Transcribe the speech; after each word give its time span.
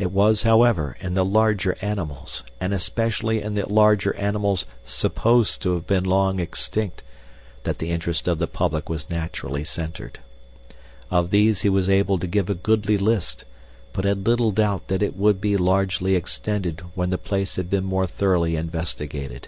It 0.00 0.10
was, 0.10 0.42
however, 0.42 0.96
in 1.00 1.14
the 1.14 1.24
larger 1.24 1.76
animals, 1.80 2.42
and 2.60 2.74
especially 2.74 3.40
in 3.40 3.54
the 3.54 3.72
larger 3.72 4.12
animals 4.16 4.64
supposed 4.84 5.62
to 5.62 5.74
have 5.74 5.86
been 5.86 6.02
long 6.02 6.40
extinct, 6.40 7.04
that 7.62 7.78
the 7.78 7.92
interest 7.92 8.26
of 8.26 8.40
the 8.40 8.48
public 8.48 8.88
was 8.88 9.08
naturally 9.10 9.62
centered. 9.62 10.18
Of 11.08 11.30
these 11.30 11.62
he 11.62 11.68
was 11.68 11.88
able 11.88 12.18
to 12.18 12.26
give 12.26 12.50
a 12.50 12.54
goodly 12.54 12.98
list, 12.98 13.44
but 13.92 14.04
had 14.04 14.26
little 14.26 14.50
doubt 14.50 14.88
that 14.88 15.04
it 15.04 15.14
would 15.16 15.40
be 15.40 15.56
largely 15.56 16.16
extended 16.16 16.80
when 16.96 17.10
the 17.10 17.16
place 17.16 17.54
had 17.54 17.70
been 17.70 17.84
more 17.84 18.08
thoroughly 18.08 18.56
investigated. 18.56 19.46